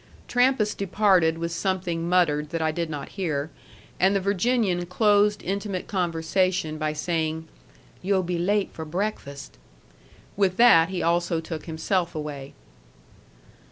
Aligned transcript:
Trampas 0.27 0.73
departed 0.73 1.37
with 1.37 1.51
something 1.51 2.09
muttered 2.09 2.49
that 2.49 2.59
I 2.63 2.71
did 2.71 2.89
not 2.89 3.09
hear, 3.09 3.51
and 3.99 4.15
the 4.15 4.19
Virginian 4.19 4.87
closed 4.87 5.43
intimate 5.43 5.85
conversation 5.85 6.79
by 6.79 6.91
saying, 6.91 7.47
"You'll 8.01 8.23
be 8.23 8.39
late 8.39 8.71
for 8.73 8.83
breakfast." 8.83 9.59
With 10.35 10.57
that 10.57 10.89
he 10.89 11.03
also 11.03 11.39
took 11.39 11.65
himself 11.67 12.15
away. 12.15 12.55